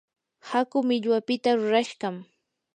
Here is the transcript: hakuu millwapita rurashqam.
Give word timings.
hakuu 0.49 0.83
millwapita 0.87 1.49
rurashqam. 1.59 2.15